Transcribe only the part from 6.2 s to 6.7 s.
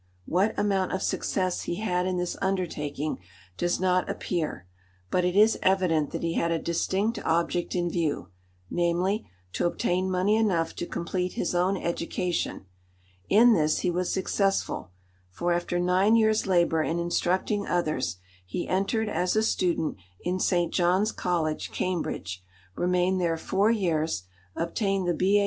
he had a